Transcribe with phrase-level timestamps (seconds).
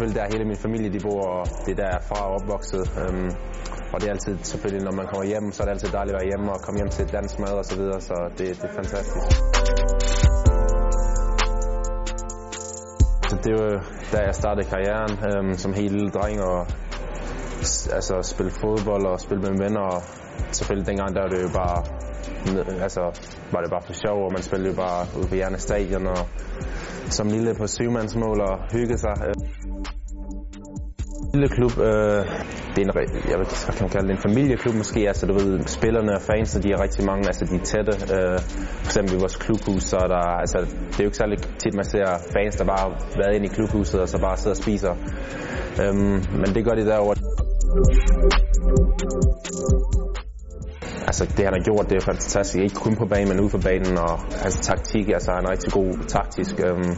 [0.00, 2.84] selvfølgelig der hele min familie de bor, og det der er fra og opvokset.
[3.00, 3.30] Øhm,
[3.92, 6.20] og det er altid selvfølgelig, når man kommer hjem, så er det altid dejligt at
[6.20, 8.74] være hjemme og komme hjem til dansk mad og så videre, så det, det er
[8.80, 9.26] fantastisk.
[13.30, 13.70] Så det var
[14.12, 16.60] da jeg startede karrieren øhm, som helt lille dreng og
[17.98, 19.84] altså spille fodbold og spille med venner.
[19.94, 20.02] Og
[20.56, 21.78] selvfølgelig dengang der var det jo bare
[22.86, 23.02] altså,
[23.52, 26.22] var det bare for sjov, og man spillede jo bare ude på Hjernestadion og
[27.16, 29.14] som lille på syvmandsmål og hygge sig.
[29.26, 29.89] Øhm.
[31.34, 32.20] Lille klub, øh,
[32.74, 32.92] det er en,
[33.32, 36.22] jeg ved, hvad kan man kalde det, en familieklub måske, altså du ved, spillerne og
[36.22, 37.92] fansene, de er rigtig mange, altså de er tætte.
[38.14, 38.38] Øh,
[38.80, 40.58] for eksempel i vores klubhus, så er der, altså
[40.90, 43.48] det er jo ikke særlig tit, man ser fans, der bare har været inde i
[43.48, 44.92] klubhuset og så bare sidder og spiser.
[45.82, 45.94] Øh,
[46.40, 47.14] men det gør de derovre.
[51.10, 52.58] Altså det han har gjort, det er fantastisk.
[52.66, 53.94] Ikke kun på banen, men ude for banen.
[54.06, 54.12] Og
[54.44, 56.54] hans taktik, altså han er rigtig god taktisk.
[56.66, 56.92] Øhm,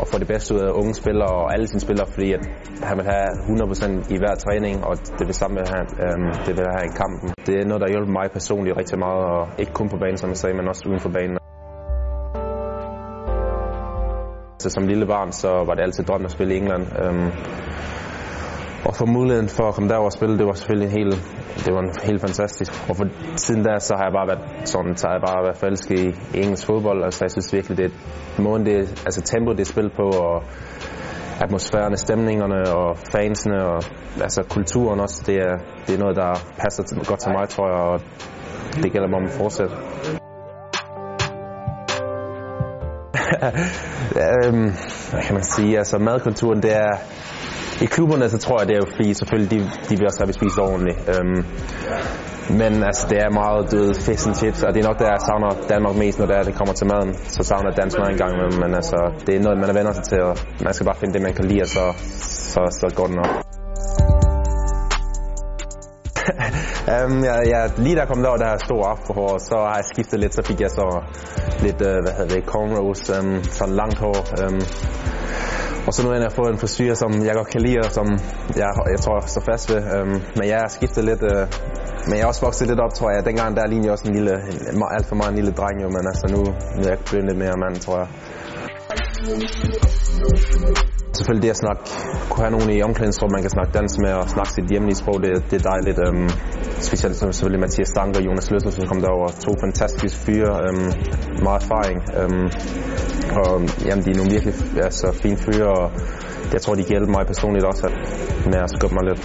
[0.00, 2.42] og får det bedste ud af unge spillere og alle sine spillere, fordi at
[2.88, 6.66] han vil have 100% i hver træning, og det vil samme have, øhm, det vil
[6.76, 7.28] have i kampen.
[7.46, 10.28] Det er noget, der hjælper mig personligt rigtig meget, og ikke kun på banen, som
[10.32, 11.36] jeg sagde, men også uden for banen.
[14.62, 16.84] Så som lille barn, så var det altid drømmen at spille i England.
[17.02, 17.30] Øhm,
[18.88, 21.14] og få muligheden for at komme derover og spille, det var selvfølgelig helt,
[21.64, 22.72] det var en helt fantastisk.
[22.88, 23.04] Og for
[23.36, 26.14] siden da, så har jeg bare været sådan, så har jeg bare været forelsket i
[26.42, 27.04] engelsk fodbold.
[27.04, 30.42] Altså jeg synes virkelig, det er måden, det, altså tempo, det er spillet på, og
[31.40, 33.82] atmosfæren, stemningerne og fansene og
[34.26, 35.54] altså kulturen også, det er,
[35.86, 36.30] det er noget, der
[36.62, 38.00] passer godt til mig, tror jeg, og
[38.82, 39.74] det gælder mig om at fortsætte.
[44.24, 44.70] øhm,
[45.10, 45.78] hvad kan man sige?
[45.78, 46.92] Altså madkulturen, det er,
[47.84, 50.28] i klubberne, så tror jeg, det er jo fordi, selvfølgelig, de, de vil også have,
[50.28, 50.98] at vi spiser ordentligt.
[51.12, 51.40] Øhm,
[52.60, 55.22] men altså, det er meget døde fish and chips, og det er nok der, jeg
[55.28, 57.10] savner Danmark mest, når det, er, det kommer til maden.
[57.36, 59.92] Så savner jeg dansk mad en gang men altså, det er noget, man er venner
[59.92, 60.34] sig til, og
[60.66, 61.84] man skal bare finde det, man kan lide, og så,
[62.52, 63.32] så, så går det nok.
[66.94, 69.86] um, ja, ja, lige da jeg kom derover, der her store afrohår, så har jeg
[69.92, 70.86] skiftet lidt, så fik jeg så
[71.64, 74.18] lidt, uh, hvad hedder det, cornrows, um, sådan langt hår.
[74.42, 74.60] Um,
[75.88, 78.06] og så nu er jeg fået en frisyr, som jeg godt kan lide, og som
[78.60, 79.80] jeg, jeg tror, jeg står fast ved.
[79.94, 81.42] Øhm, men jeg har skiftet lidt, øh,
[82.08, 83.20] men jeg har også vokset lidt op, tror jeg.
[83.30, 84.34] Dengang der lignede jeg også en lille,
[84.72, 86.40] en, alt for meget en lille dreng, jo, men altså nu,
[86.76, 88.08] nu er jeg blevet lidt mere mand, tror jeg.
[91.16, 91.82] Selvfølgelig det at snakke,
[92.30, 95.16] kunne have nogen i omklædningsrum, man kan snakke dansk med og snakke sit hjemlige sprog,
[95.24, 95.98] det, det er dejligt.
[96.06, 96.28] Øhm,
[96.88, 99.28] specielt som selvfølgelig Mathias Stanker og Jonas Løssel, som kom derover.
[99.46, 100.90] To fantastiske fyre, øhm,
[101.46, 101.98] meget erfaring.
[102.18, 102.46] Øhm,
[103.40, 103.52] og
[103.86, 104.54] jamen, de er nogle virkelig
[104.88, 105.86] altså, fine fyre, og
[106.52, 107.94] jeg tror, de kan hjælpe mig personligt også at,
[108.50, 109.22] med at skubbe mig lidt.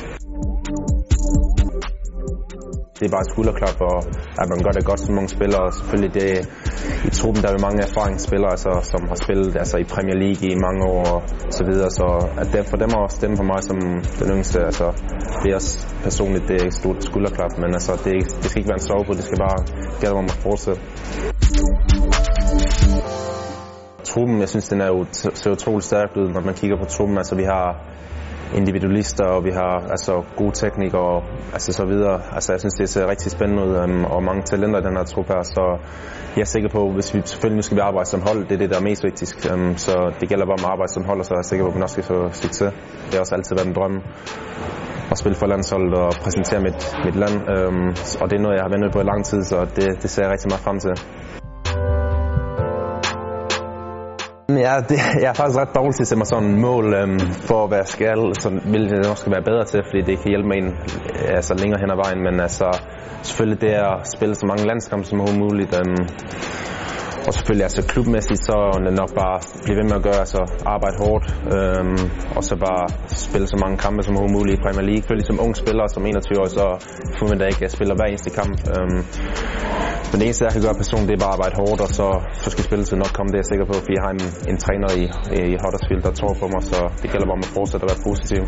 [2.98, 3.98] Det er bare et skulderklap, og
[4.42, 5.66] at man gør det godt som mange spillere.
[5.78, 6.30] Selvfølgelig det,
[7.09, 10.56] i truppen der er mange erfaringsspillere, altså, som har spillet altså, i Premier League i
[10.68, 11.20] mange år og
[11.58, 11.90] så videre.
[12.00, 12.08] Så
[12.42, 13.78] at det, for dem at stemme på mig som
[14.20, 14.88] den yngste, altså,
[15.42, 15.74] det er også
[16.08, 19.16] personligt det er et stort skulderklap, men altså, det, det skal ikke være en sovepud,
[19.16, 19.59] det skal bare
[20.02, 20.82] gælde om at fortsætte.
[24.13, 27.18] Truppen, jeg synes, den er jo, ser utroligt stærkt ud, når man kigger på truppen.
[27.18, 27.68] Altså, vi har
[28.56, 32.22] individualister, og vi har altså gode teknikere og altså så videre.
[32.35, 35.03] Altså jeg synes, det ser rigtig spændende ud, um, og mange talenter i den her
[35.03, 35.63] trup her, så
[36.35, 38.57] jeg er sikker på, hvis vi selvfølgelig nu skal vi arbejde som hold, det er
[38.57, 39.31] det, der er mest vigtigt.
[39.53, 41.46] Um, øhm, så det gælder bare om at arbejde som hold, og så er jeg
[41.46, 42.72] sikker på, at vi nok skal få succes.
[43.06, 43.96] Det har også altid været en drøm
[45.12, 47.88] at spille for landsholdet og præsentere mit, mit land, um,
[48.22, 50.22] og det er noget, jeg har ventet på i lang tid, så det, det ser
[50.23, 50.96] jeg rigtig meget frem til.
[54.58, 57.19] Ja, det, jeg er faktisk ret dårlig til at sætte mig sådan en mål øhm,
[57.19, 60.30] for hvad jeg skal, så vil jeg nok skal være bedre til, fordi det kan
[60.34, 60.72] hjælpe mig ind,
[61.38, 62.68] altså længere hen ad vejen, men altså
[63.22, 66.06] selvfølgelig det at spille så mange landskampe som muligt, øhm,
[67.28, 70.41] og selvfølgelig altså klubmæssigt, så er det nok bare blive ved med at gøre, altså
[70.66, 71.97] arbejde hårdt, øhm,
[72.38, 75.02] og så bare spille så mange kampe som muligt i Premier League.
[75.02, 76.66] Selvfølgelig som ung spiller, som 21 år, så
[77.20, 78.55] forventer jeg ikke, at jeg spiller hver eneste kamp.
[78.73, 79.00] Øhm,
[80.14, 82.08] men det eneste, jeg kan gøre personligt, det er bare at arbejde hårdt, og så,
[82.44, 84.58] så skal spilletiden nok komme, det er jeg sikker på, fordi jeg har en, en
[84.66, 85.04] træner i,
[85.52, 88.02] i Huddersfield, der tror på mig, så det gælder bare om at fortsætte at være
[88.10, 88.42] positiv.